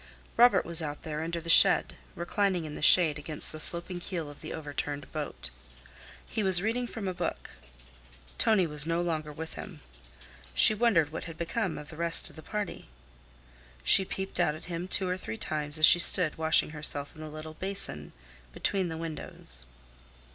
[0.35, 4.31] Robert was out there under the shed, reclining in the shade against the sloping keel
[4.31, 5.51] of the overturned boat.
[6.25, 7.51] He was reading from a book.
[8.39, 9.79] Tonie was no longer with him.
[10.55, 12.89] She wondered what had become of the rest of the party.
[13.83, 17.21] She peeped out at him two or three times as she stood washing herself in
[17.21, 18.11] the little basin
[18.53, 19.67] between the windows.